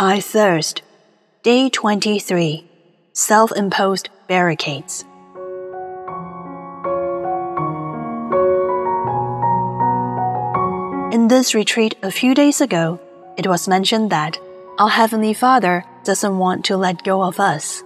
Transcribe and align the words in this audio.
I 0.00 0.20
thirst. 0.20 0.82
Day 1.42 1.68
23. 1.68 2.64
Self 3.14 3.50
imposed 3.56 4.10
barricades. 4.28 5.04
In 11.12 11.26
this 11.26 11.52
retreat 11.52 11.96
a 12.04 12.12
few 12.12 12.32
days 12.32 12.60
ago, 12.60 13.00
it 13.36 13.48
was 13.48 13.66
mentioned 13.66 14.10
that 14.10 14.38
our 14.78 14.88
Heavenly 14.88 15.34
Father 15.34 15.84
doesn't 16.04 16.38
want 16.38 16.64
to 16.66 16.76
let 16.76 17.02
go 17.02 17.20
of 17.24 17.40
us. 17.40 17.82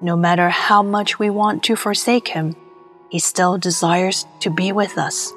No 0.00 0.16
matter 0.16 0.48
how 0.48 0.82
much 0.82 1.20
we 1.20 1.30
want 1.30 1.62
to 1.62 1.76
forsake 1.76 2.26
Him, 2.26 2.56
He 3.08 3.20
still 3.20 3.56
desires 3.56 4.26
to 4.40 4.50
be 4.50 4.72
with 4.72 4.98
us. 4.98 5.32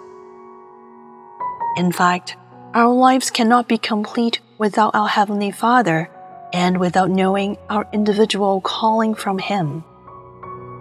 In 1.77 1.91
fact, 1.91 2.35
our 2.73 2.91
lives 2.91 3.29
cannot 3.29 3.67
be 3.67 3.77
complete 3.77 4.39
without 4.63 4.95
our 4.95 5.09
Heavenly 5.09 5.51
Father 5.51 6.09
and 6.53 6.79
without 6.79 7.09
knowing 7.09 7.57
our 7.69 7.85
individual 7.91 8.61
calling 8.61 9.13
from 9.13 9.37
Him. 9.37 9.83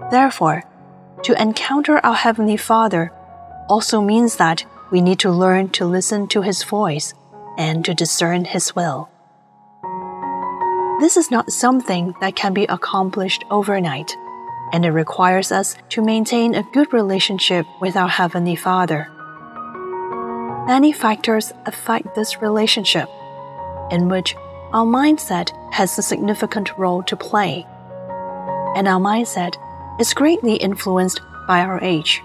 Therefore, 0.08 0.62
to 1.24 1.42
encounter 1.42 1.98
our 1.98 2.14
Heavenly 2.14 2.56
Father 2.56 3.10
also 3.68 4.00
means 4.00 4.36
that 4.36 4.64
we 4.92 5.00
need 5.00 5.18
to 5.18 5.32
learn 5.32 5.68
to 5.70 5.84
listen 5.84 6.28
to 6.28 6.42
His 6.42 6.62
voice 6.62 7.12
and 7.58 7.84
to 7.84 7.92
discern 7.92 8.44
His 8.44 8.76
will. 8.76 9.10
This 11.00 11.16
is 11.16 11.32
not 11.32 11.50
something 11.50 12.14
that 12.20 12.36
can 12.36 12.54
be 12.54 12.66
accomplished 12.66 13.44
overnight, 13.50 14.16
and 14.72 14.84
it 14.84 14.92
requires 14.92 15.50
us 15.50 15.74
to 15.88 16.04
maintain 16.04 16.54
a 16.54 16.68
good 16.72 16.92
relationship 16.92 17.66
with 17.80 17.96
our 17.96 18.08
Heavenly 18.08 18.54
Father. 18.54 19.10
Many 20.68 20.92
factors 20.92 21.52
affect 21.66 22.14
this 22.14 22.40
relationship, 22.40 23.08
in 23.92 24.08
which 24.08 24.34
our 24.72 24.86
mindset 24.86 25.52
has 25.72 25.96
a 25.98 26.02
significant 26.02 26.76
role 26.76 27.02
to 27.04 27.16
play. 27.16 27.66
And 28.74 28.88
our 28.88 29.00
mindset 29.00 29.54
is 30.00 30.14
greatly 30.14 30.56
influenced 30.56 31.20
by 31.46 31.60
our 31.60 31.78
age. 31.82 32.22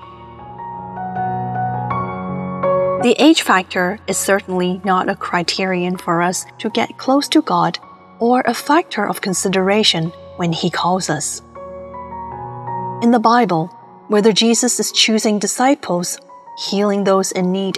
The 3.03 3.15
age 3.19 3.43
factor 3.43 3.99
is 4.07 4.17
certainly 4.17 4.81
not 4.83 5.09
a 5.09 5.15
criterion 5.15 5.97
for 5.97 6.21
us 6.21 6.45
to 6.57 6.69
get 6.69 6.97
close 6.97 7.27
to 7.29 7.41
God 7.41 7.77
or 8.19 8.41
a 8.41 8.53
factor 8.53 9.07
of 9.07 9.21
consideration 9.21 10.09
when 10.37 10.51
He 10.51 10.69
calls 10.69 11.09
us. 11.09 11.41
In 13.03 13.11
the 13.11 13.19
Bible, 13.19 13.67
whether 14.07 14.31
Jesus 14.31 14.79
is 14.79 14.91
choosing 14.91 15.37
disciples, 15.37 16.17
healing 16.57 17.03
those 17.03 17.31
in 17.31 17.51
need, 17.51 17.77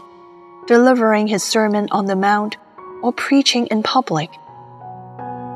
delivering 0.67 1.27
his 1.27 1.43
Sermon 1.43 1.87
on 1.91 2.05
the 2.05 2.15
Mount, 2.15 2.55
or 3.01 3.13
preaching 3.13 3.67
in 3.67 3.83
public. 3.83 4.29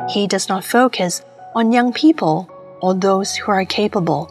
He 0.09 0.27
does 0.27 0.49
not 0.49 0.63
focus 0.63 1.22
on 1.55 1.72
young 1.72 1.94
people 1.94 2.49
or 2.81 2.94
those 2.94 3.36
who 3.36 3.52
are 3.52 3.66
capable, 3.66 4.30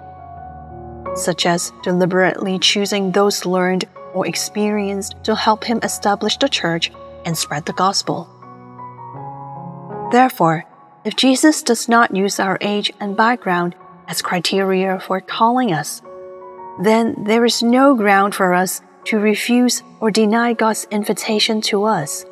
such 1.15 1.47
as 1.47 1.73
deliberately 1.83 2.59
choosing 2.59 3.13
those 3.13 3.47
learned 3.47 3.87
or 4.15 4.27
experienced 4.27 5.17
to 5.25 5.35
help 5.35 5.65
him 5.65 5.81
establish 5.83 6.37
the 6.37 6.49
church 6.49 6.93
and 7.25 7.37
spread 7.37 7.65
the 7.67 7.73
gospel. 7.73 8.29
Therefore, 10.13 10.65
if 11.05 11.17
Jesus 11.17 11.63
does 11.63 11.89
not 11.89 12.15
use 12.15 12.39
our 12.39 12.59
age 12.61 12.93
and 13.01 13.17
background 13.17 13.75
as 14.09 14.23
criteria 14.23 15.01
for 15.01 15.21
calling 15.21 15.73
us, 15.73 16.03
then 16.81 17.25
there 17.25 17.45
is 17.45 17.63
no 17.63 17.95
ground 17.95 18.35
for 18.35 18.55
us 18.55 18.83
to 19.05 19.19
refuse 19.19 19.83
or 20.01 20.11
deny 20.11 20.53
God's 20.53 20.87
invitation 20.91 21.61
to 21.63 21.85
us. 21.85 22.25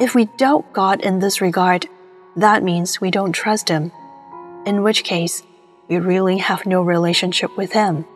If 0.00 0.14
we 0.14 0.24
doubt 0.24 0.72
God 0.72 1.02
in 1.02 1.18
this 1.18 1.42
regard, 1.42 1.86
that 2.34 2.62
means 2.62 3.02
we 3.02 3.10
don't 3.10 3.32
trust 3.32 3.68
Him, 3.68 3.92
in 4.64 4.82
which 4.82 5.04
case, 5.04 5.42
we 5.88 5.98
really 5.98 6.38
have 6.38 6.64
no 6.64 6.80
relationship 6.80 7.54
with 7.58 7.72
Him. 7.72 8.06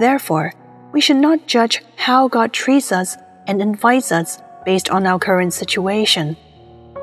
Therefore, 0.00 0.52
we 0.92 1.00
should 1.00 1.16
not 1.16 1.46
judge 1.46 1.82
how 1.96 2.28
God 2.28 2.52
treats 2.52 2.92
us 2.92 3.16
and 3.46 3.62
invites 3.62 4.12
us 4.12 4.38
based 4.66 4.90
on 4.90 5.06
our 5.06 5.18
current 5.18 5.54
situation, 5.54 6.36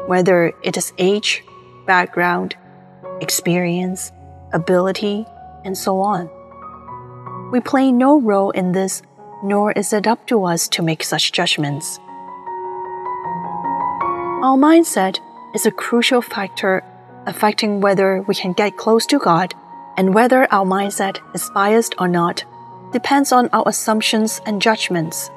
whether 0.05 0.53
it 0.63 0.77
is 0.77 0.93
age, 0.99 1.43
background, 1.87 2.55
experience, 3.21 4.11
ability, 4.53 5.25
and 5.65 5.75
so 5.75 5.99
on. 5.99 6.29
We 7.51 7.59
play 7.59 7.91
no 7.91 8.21
role 8.21 8.51
in 8.51 8.71
this, 8.71 9.01
nor 9.43 9.71
is 9.71 9.93
it 9.93 10.05
up 10.05 10.27
to 10.27 10.43
us 10.43 10.67
to 10.69 10.83
make 10.83 11.03
such 11.03 11.31
judgments. 11.31 11.99
Our 14.41 14.57
mindset 14.57 15.19
is 15.53 15.65
a 15.65 15.71
crucial 15.71 16.21
factor 16.21 16.81
affecting 17.25 17.81
whether 17.81 18.21
we 18.21 18.33
can 18.33 18.53
get 18.53 18.77
close 18.77 19.05
to 19.07 19.19
God, 19.19 19.53
and 19.97 20.15
whether 20.15 20.47
our 20.49 20.65
mindset 20.65 21.19
is 21.35 21.51
biased 21.53 21.95
or 21.99 22.07
not 22.07 22.45
depends 22.93 23.33
on 23.33 23.49
our 23.51 23.67
assumptions 23.67 24.39
and 24.45 24.61
judgments. 24.61 25.29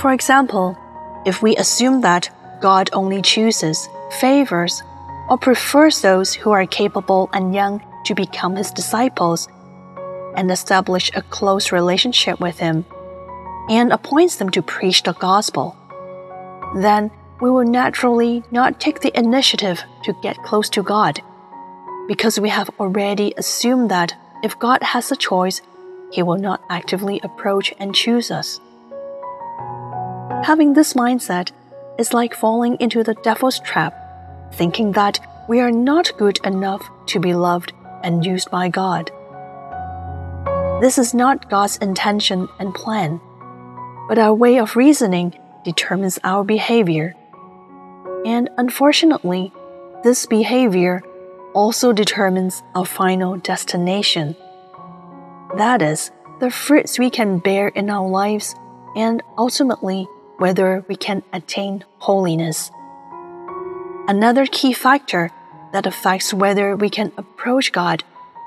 For 0.00 0.12
example, 0.12 0.76
if 1.24 1.40
we 1.40 1.54
assume 1.54 2.00
that 2.00 2.30
God 2.60 2.90
only 2.92 3.22
chooses, 3.22 3.88
favors, 4.18 4.82
or 5.30 5.38
prefers 5.38 6.02
those 6.02 6.34
who 6.34 6.50
are 6.50 6.66
capable 6.66 7.30
and 7.32 7.54
young 7.54 7.80
to 8.06 8.14
become 8.16 8.56
his 8.56 8.72
disciples 8.72 9.48
and 10.34 10.50
establish 10.50 11.12
a 11.14 11.22
close 11.22 11.70
relationship 11.70 12.40
with 12.40 12.58
Him, 12.58 12.84
and 13.68 13.92
appoints 13.92 14.36
them 14.36 14.50
to 14.50 14.62
preach 14.62 15.04
the 15.04 15.12
gospel, 15.12 15.76
then 16.74 17.12
we 17.42 17.50
will 17.50 17.64
naturally 17.64 18.44
not 18.52 18.78
take 18.78 19.00
the 19.00 19.18
initiative 19.18 19.82
to 20.04 20.12
get 20.22 20.40
close 20.44 20.68
to 20.70 20.80
God, 20.80 21.20
because 22.06 22.38
we 22.38 22.48
have 22.48 22.70
already 22.78 23.34
assumed 23.36 23.90
that 23.90 24.14
if 24.44 24.56
God 24.60 24.80
has 24.80 25.10
a 25.10 25.16
choice, 25.16 25.60
He 26.12 26.22
will 26.22 26.38
not 26.38 26.62
actively 26.70 27.20
approach 27.24 27.74
and 27.80 27.96
choose 27.96 28.30
us. 28.30 28.60
Having 30.44 30.74
this 30.74 30.94
mindset 30.94 31.50
is 31.98 32.14
like 32.14 32.32
falling 32.32 32.76
into 32.78 33.02
the 33.02 33.14
devil's 33.24 33.58
trap, 33.58 33.92
thinking 34.54 34.92
that 34.92 35.18
we 35.48 35.58
are 35.58 35.72
not 35.72 36.16
good 36.16 36.38
enough 36.44 36.88
to 37.06 37.18
be 37.18 37.34
loved 37.34 37.72
and 38.04 38.24
used 38.24 38.52
by 38.52 38.68
God. 38.68 39.10
This 40.80 40.96
is 40.96 41.12
not 41.12 41.50
God's 41.50 41.76
intention 41.78 42.48
and 42.60 42.72
plan, 42.72 43.20
but 44.08 44.18
our 44.18 44.32
way 44.32 44.58
of 44.58 44.76
reasoning 44.76 45.34
determines 45.64 46.20
our 46.22 46.44
behavior. 46.44 47.16
And 48.24 48.48
unfortunately, 48.56 49.52
this 50.04 50.26
behavior 50.26 51.02
also 51.54 51.92
determines 51.92 52.62
our 52.74 52.86
final 52.86 53.36
destination. 53.36 54.36
That 55.56 55.82
is, 55.82 56.10
the 56.40 56.50
fruits 56.50 56.98
we 56.98 57.10
can 57.10 57.38
bear 57.38 57.68
in 57.68 57.90
our 57.90 58.08
lives, 58.08 58.54
and 58.96 59.22
ultimately, 59.36 60.08
whether 60.38 60.84
we 60.88 60.96
can 60.96 61.22
attain 61.32 61.84
holiness. 61.98 62.70
Another 64.08 64.46
key 64.46 64.72
factor 64.72 65.30
that 65.72 65.86
affects 65.86 66.34
whether 66.34 66.74
we 66.74 66.90
can 66.90 67.12
approach 67.16 67.70
God 67.72 68.02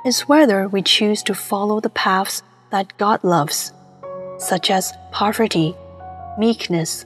is 0.05 0.27
whether 0.27 0.67
we 0.67 0.81
choose 0.81 1.23
to 1.23 1.33
follow 1.33 1.79
the 1.79 1.89
paths 1.89 2.43
that 2.69 2.97
God 2.97 3.23
loves, 3.23 3.71
such 4.37 4.69
as 4.69 4.93
poverty, 5.11 5.75
meekness, 6.37 7.05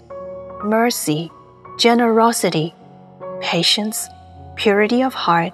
mercy, 0.63 1.31
generosity, 1.80 2.76
patience, 3.40 4.10
purity 4.58 5.02
of 5.02 5.14
heart, 5.14 5.54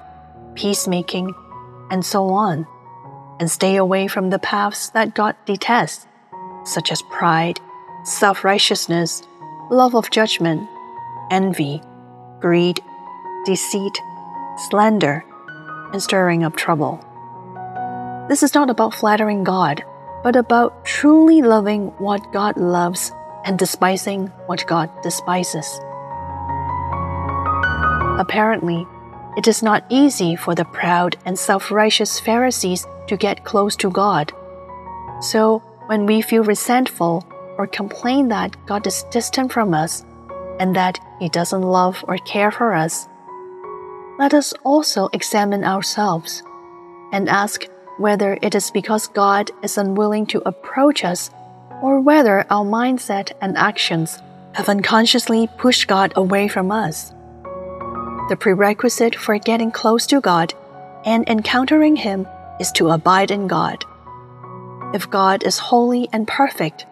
peacemaking, 0.55 1.31
and 1.91 2.03
so 2.03 2.29
on, 2.29 2.65
and 3.39 3.49
stay 3.49 3.75
away 3.75 4.07
from 4.07 4.31
the 4.31 4.39
paths 4.39 4.89
that 4.89 5.13
God 5.13 5.35
detests, 5.45 6.07
such 6.63 6.91
as 6.91 7.03
pride, 7.11 7.59
self 8.05 8.43
righteousness, 8.43 9.21
love 9.69 9.93
of 9.93 10.09
judgment, 10.09 10.67
envy, 11.29 11.79
greed, 12.39 12.79
deceit, 13.45 13.95
slander, 14.67 15.23
and 15.93 16.01
stirring 16.01 16.43
up 16.43 16.55
trouble. 16.55 16.99
This 18.29 18.41
is 18.41 18.55
not 18.55 18.71
about 18.71 18.95
flattering 18.95 19.43
God, 19.43 19.83
but 20.23 20.35
about 20.35 20.85
truly 20.85 21.43
loving 21.43 21.89
what 21.99 22.33
God 22.33 22.57
loves 22.57 23.11
and 23.43 23.59
despising 23.59 24.29
what 24.47 24.65
God 24.65 24.89
despises. 25.03 25.79
Apparently, 28.17 28.87
it 29.37 29.47
is 29.47 29.61
not 29.61 29.83
easy 29.89 30.35
for 30.35 30.55
the 30.55 30.65
proud 30.65 31.17
and 31.25 31.37
self 31.37 31.71
righteous 31.71 32.19
Pharisees 32.19 32.87
to 33.07 33.17
get 33.17 33.43
close 33.43 33.75
to 33.77 33.89
God. 33.89 34.31
So, 35.21 35.59
when 35.87 36.05
we 36.05 36.21
feel 36.21 36.43
resentful 36.43 37.25
or 37.57 37.67
complain 37.67 38.29
that 38.29 38.55
God 38.65 38.87
is 38.87 39.03
distant 39.11 39.51
from 39.51 39.73
us 39.73 40.05
and 40.59 40.75
that 40.75 40.99
He 41.19 41.29
doesn't 41.29 41.61
love 41.61 42.03
or 42.07 42.17
care 42.19 42.51
for 42.51 42.73
us, 42.73 43.07
let 44.17 44.33
us 44.33 44.53
also 44.63 45.09
examine 45.11 45.65
ourselves 45.65 46.41
and 47.11 47.27
ask 47.27 47.65
whether 47.97 48.37
it 48.41 48.55
is 48.55 48.71
because 48.71 49.07
God 49.07 49.51
is 49.61 49.77
unwilling 49.77 50.25
to 50.27 50.47
approach 50.47 51.03
us 51.03 51.31
or 51.81 51.99
whether 51.99 52.45
our 52.49 52.65
mindset 52.65 53.33
and 53.41 53.57
actions 53.57 54.21
have 54.53 54.69
unconsciously 54.69 55.49
pushed 55.57 55.87
God 55.87 56.13
away 56.15 56.47
from 56.47 56.71
us. 56.71 57.11
The 58.27 58.35
prerequisite 58.35 59.15
for 59.15 59.37
getting 59.37 59.71
close 59.71 60.07
to 60.07 60.19
God 60.19 60.53
and 61.05 61.27
encountering 61.29 61.95
Him 61.95 62.27
is 62.59 62.71
to 62.73 62.89
abide 62.89 63.29
in 63.29 63.47
God. 63.47 63.85
If 64.95 65.09
God 65.09 65.43
is 65.43 65.59
holy 65.59 66.09
and 66.11 66.27
perfect, 66.27 66.87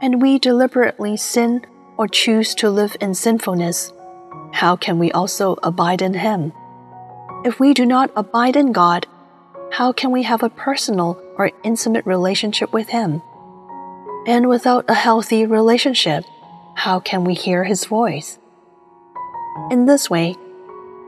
and 0.00 0.22
we 0.22 0.38
deliberately 0.38 1.16
sin 1.18 1.66
or 1.98 2.08
choose 2.08 2.54
to 2.54 2.70
live 2.70 2.96
in 3.02 3.14
sinfulness, 3.14 3.92
how 4.52 4.76
can 4.76 4.98
we 4.98 5.12
also 5.12 5.58
abide 5.62 6.00
in 6.00 6.14
Him? 6.14 6.52
If 7.44 7.60
we 7.60 7.74
do 7.74 7.84
not 7.84 8.10
abide 8.16 8.56
in 8.56 8.72
God, 8.72 9.06
how 9.72 9.92
can 9.92 10.10
we 10.10 10.22
have 10.22 10.42
a 10.42 10.48
personal 10.48 11.22
or 11.36 11.50
intimate 11.62 12.06
relationship 12.06 12.72
with 12.72 12.88
Him? 12.88 13.20
And 14.26 14.48
without 14.48 14.86
a 14.88 14.94
healthy 14.94 15.44
relationship, 15.44 16.24
how 16.76 16.98
can 16.98 17.24
we 17.24 17.34
hear 17.34 17.64
His 17.64 17.84
voice? 17.84 18.38
In 19.70 19.84
this 19.84 20.08
way, 20.08 20.36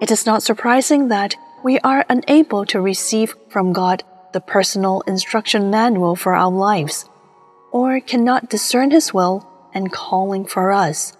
it 0.01 0.11
is 0.11 0.27
not 0.27 0.43
surprising 0.43 1.09
that 1.09 1.37
we 1.63 1.79
are 1.81 2.07
unable 2.09 2.65
to 2.67 2.81
receive 2.81 3.35
from 3.49 3.73
God 3.73 4.03
the 4.33 4.41
personal 4.41 5.03
instruction 5.03 5.71
manual 5.71 6.17
for 6.17 6.35
our 6.35 6.51
lives, 6.51 7.09
or 7.73 8.01
cannot 8.01 8.49
discern 8.49 8.91
His 8.91 9.13
will 9.13 9.47
and 9.75 9.93
calling 9.93 10.47
for 10.47 10.73
us. 10.73 11.13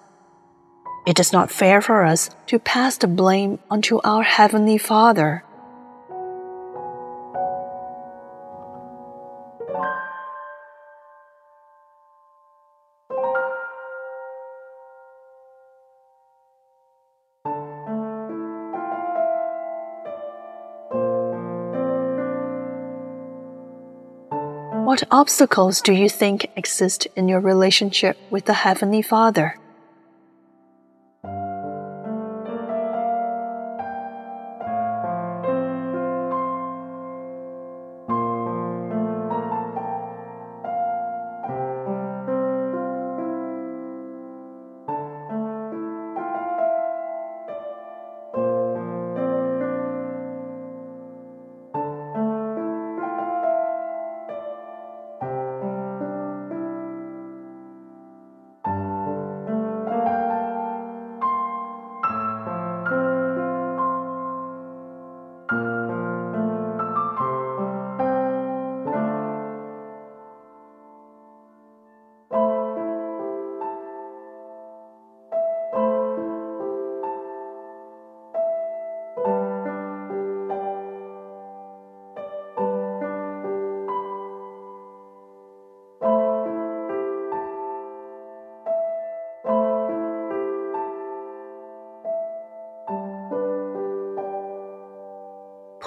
It 1.07 1.19
is 1.21 1.33
not 1.33 1.51
fair 1.51 1.81
for 1.81 2.05
us 2.05 2.31
to 2.47 2.59
pass 2.59 2.97
the 2.97 3.07
blame 3.07 3.59
onto 3.71 4.01
our 4.05 4.23
Heavenly 4.23 4.79
Father. 4.79 5.45
What 24.91 25.05
obstacles 25.13 25.81
do 25.81 25.93
you 25.93 26.09
think 26.09 26.51
exist 26.57 27.07
in 27.15 27.29
your 27.29 27.39
relationship 27.39 28.19
with 28.29 28.47
the 28.47 28.67
Heavenly 28.67 29.03
Father? 29.03 29.57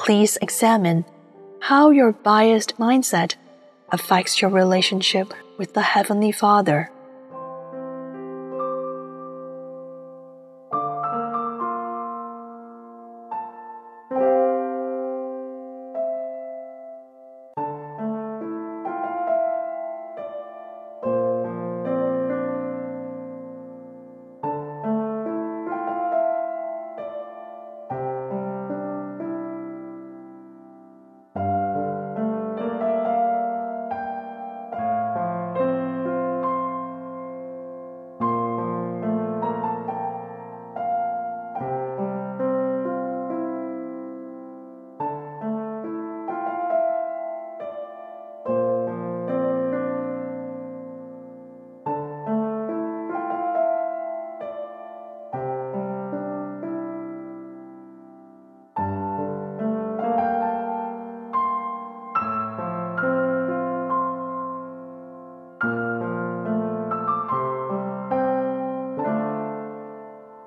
Please 0.03 0.37
examine 0.41 1.05
how 1.61 1.89
your 1.89 2.11
biased 2.11 2.77
mindset 2.77 3.35
affects 3.89 4.41
your 4.41 4.51
relationship 4.51 5.33
with 5.57 5.73
the 5.73 5.81
Heavenly 5.81 6.33
Father. 6.33 6.91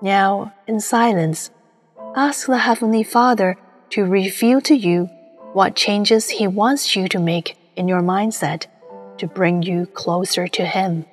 Now, 0.07 0.55
in 0.69 0.79
silence, 0.79 1.51
ask 2.15 2.47
the 2.47 2.59
Heavenly 2.59 3.03
Father 3.03 3.57
to 3.91 4.05
reveal 4.05 4.61
to 4.61 4.77
you 4.77 5.07
what 5.53 5.75
changes 5.75 6.31
He 6.31 6.47
wants 6.47 6.95
you 6.95 7.09
to 7.09 7.19
make 7.19 7.59
in 7.75 7.89
your 7.89 8.03
mindset 8.03 8.67
to 9.19 9.27
bring 9.27 9.65
you 9.65 9.87
closer 9.87 10.47
to 10.47 10.65
Him. 10.65 11.07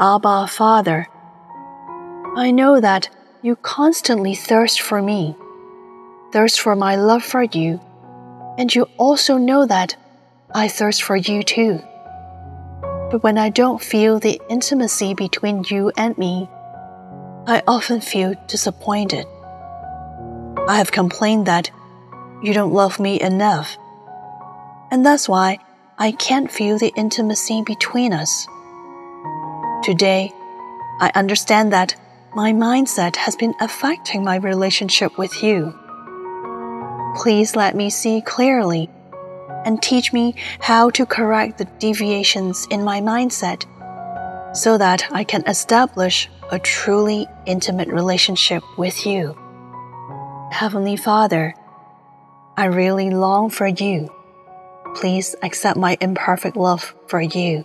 Abba, 0.00 0.46
Father. 0.46 1.08
I 2.36 2.52
know 2.52 2.80
that 2.80 3.08
you 3.42 3.56
constantly 3.56 4.36
thirst 4.36 4.80
for 4.80 5.02
me, 5.02 5.36
thirst 6.32 6.60
for 6.60 6.76
my 6.76 6.94
love 6.94 7.24
for 7.24 7.42
you, 7.42 7.80
and 8.56 8.72
you 8.72 8.86
also 8.96 9.38
know 9.38 9.66
that 9.66 9.96
I 10.54 10.68
thirst 10.68 11.02
for 11.02 11.16
you 11.16 11.42
too. 11.42 11.80
But 13.10 13.24
when 13.24 13.38
I 13.38 13.48
don't 13.48 13.82
feel 13.82 14.20
the 14.20 14.40
intimacy 14.48 15.14
between 15.14 15.64
you 15.68 15.90
and 15.96 16.16
me, 16.16 16.48
I 17.48 17.64
often 17.66 18.00
feel 18.00 18.34
disappointed. 18.46 19.26
I 20.68 20.76
have 20.76 20.92
complained 20.92 21.46
that 21.46 21.72
you 22.40 22.54
don't 22.54 22.72
love 22.72 23.00
me 23.00 23.20
enough, 23.20 23.76
and 24.92 25.04
that's 25.04 25.28
why 25.28 25.58
I 25.98 26.12
can't 26.12 26.52
feel 26.52 26.78
the 26.78 26.92
intimacy 26.94 27.62
between 27.66 28.12
us. 28.12 28.46
Today, 29.88 30.34
I 31.00 31.10
understand 31.14 31.72
that 31.72 31.96
my 32.34 32.52
mindset 32.52 33.16
has 33.16 33.34
been 33.36 33.54
affecting 33.58 34.22
my 34.22 34.36
relationship 34.36 35.16
with 35.16 35.42
you. 35.42 35.72
Please 37.16 37.56
let 37.56 37.74
me 37.74 37.88
see 37.88 38.20
clearly 38.20 38.90
and 39.64 39.80
teach 39.80 40.12
me 40.12 40.34
how 40.60 40.90
to 40.90 41.06
correct 41.06 41.56
the 41.56 41.64
deviations 41.78 42.66
in 42.70 42.84
my 42.84 43.00
mindset 43.00 43.64
so 44.54 44.76
that 44.76 45.10
I 45.10 45.24
can 45.24 45.42
establish 45.46 46.28
a 46.52 46.58
truly 46.58 47.26
intimate 47.46 47.88
relationship 47.88 48.62
with 48.76 49.06
you. 49.06 49.38
Heavenly 50.52 50.98
Father, 50.98 51.54
I 52.58 52.66
really 52.66 53.08
long 53.08 53.48
for 53.48 53.66
you. 53.66 54.14
Please 54.96 55.34
accept 55.42 55.78
my 55.78 55.96
imperfect 55.98 56.58
love 56.58 56.94
for 57.06 57.22
you. 57.22 57.64